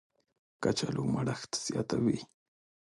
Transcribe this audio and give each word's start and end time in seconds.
کچالو 0.63 1.03
مړښت 1.13 1.51
زیاتوي 1.67 2.19